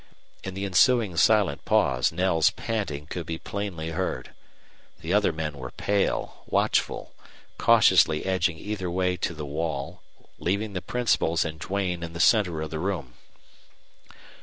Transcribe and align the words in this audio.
In 0.43 0.55
the 0.55 0.65
ensuing 0.65 1.15
silent 1.15 1.63
pause 1.63 2.11
Knell's 2.11 2.49
panting 2.49 3.05
could 3.05 3.27
be 3.27 3.37
plainly 3.37 3.91
heard. 3.91 4.33
The 5.01 5.13
other 5.13 5.31
men 5.31 5.55
were 5.59 5.69
pale, 5.69 6.41
watchful, 6.47 7.13
cautiously 7.59 8.25
edging 8.25 8.57
either 8.57 8.89
way 8.89 9.15
to 9.17 9.35
the 9.35 9.45
wall, 9.45 10.01
leaving 10.39 10.73
the 10.73 10.81
principals 10.81 11.45
and 11.45 11.59
Duane 11.59 12.01
in 12.01 12.13
the 12.13 12.19
center 12.19 12.63
of 12.63 12.71
the 12.71 12.79
room. 12.79 13.13